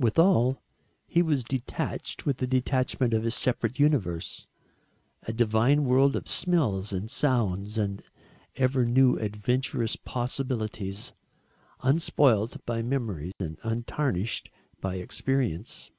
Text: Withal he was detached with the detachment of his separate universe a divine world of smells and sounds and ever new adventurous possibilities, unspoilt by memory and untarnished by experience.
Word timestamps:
Withal 0.00 0.60
he 1.06 1.22
was 1.22 1.44
detached 1.44 2.26
with 2.26 2.38
the 2.38 2.46
detachment 2.48 3.14
of 3.14 3.22
his 3.22 3.36
separate 3.36 3.78
universe 3.78 4.48
a 5.22 5.32
divine 5.32 5.84
world 5.84 6.16
of 6.16 6.26
smells 6.26 6.92
and 6.92 7.08
sounds 7.08 7.78
and 7.78 8.02
ever 8.56 8.84
new 8.84 9.14
adventurous 9.16 9.94
possibilities, 9.94 11.12
unspoilt 11.84 12.56
by 12.66 12.82
memory 12.82 13.30
and 13.38 13.58
untarnished 13.62 14.50
by 14.80 14.96
experience. 14.96 15.92